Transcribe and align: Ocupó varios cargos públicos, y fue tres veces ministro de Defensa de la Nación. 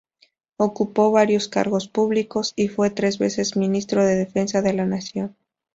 Ocupó 0.57 1.11
varios 1.11 1.47
cargos 1.47 1.87
públicos, 1.87 2.53
y 2.55 2.69
fue 2.69 2.89
tres 2.89 3.19
veces 3.19 3.55
ministro 3.55 4.03
de 4.03 4.15
Defensa 4.15 4.63
de 4.63 4.73
la 4.73 4.87
Nación. 4.87 5.35